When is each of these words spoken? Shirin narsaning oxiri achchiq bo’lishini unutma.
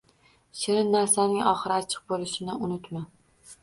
Shirin 0.61 0.89
narsaning 0.95 1.45
oxiri 1.53 1.79
achchiq 1.79 2.09
bo’lishini 2.15 2.61
unutma. 2.71 3.09